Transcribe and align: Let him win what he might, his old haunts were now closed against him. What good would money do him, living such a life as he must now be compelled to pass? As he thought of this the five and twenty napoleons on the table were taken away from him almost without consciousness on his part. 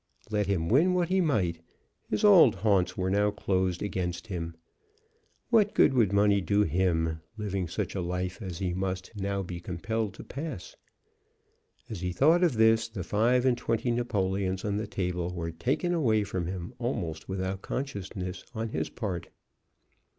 Let 0.31 0.47
him 0.47 0.67
win 0.67 0.95
what 0.95 1.09
he 1.09 1.21
might, 1.21 1.61
his 2.09 2.23
old 2.23 2.55
haunts 2.55 2.97
were 2.97 3.11
now 3.11 3.29
closed 3.29 3.83
against 3.83 4.25
him. 4.25 4.55
What 5.51 5.75
good 5.75 5.93
would 5.93 6.11
money 6.11 6.41
do 6.41 6.63
him, 6.63 7.21
living 7.37 7.67
such 7.67 7.93
a 7.93 8.01
life 8.01 8.41
as 8.41 8.57
he 8.57 8.73
must 8.73 9.11
now 9.15 9.43
be 9.43 9.59
compelled 9.59 10.15
to 10.15 10.23
pass? 10.23 10.75
As 11.87 12.01
he 12.01 12.11
thought 12.11 12.43
of 12.43 12.53
this 12.55 12.87
the 12.87 13.03
five 13.03 13.45
and 13.45 13.55
twenty 13.55 13.91
napoleons 13.91 14.65
on 14.65 14.77
the 14.77 14.87
table 14.87 15.35
were 15.35 15.51
taken 15.51 15.93
away 15.93 16.23
from 16.23 16.47
him 16.47 16.73
almost 16.79 17.29
without 17.29 17.61
consciousness 17.61 18.43
on 18.55 18.69
his 18.69 18.89
part. 18.89 19.27